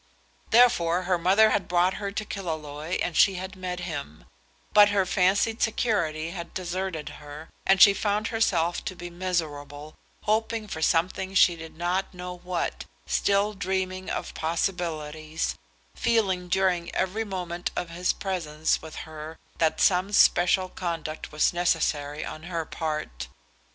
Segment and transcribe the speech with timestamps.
[0.49, 4.25] Therefore her mother had brought her to Killaloe and she had met him;
[4.73, 9.93] but her fancied security had deserted her, and she found herself to be miserable,
[10.23, 15.53] hoping for something she did not know what, still dreaming of possibilities,
[15.93, 22.25] feeling during every moment of his presence with her that some special conduct was necessary
[22.25, 23.27] on her part.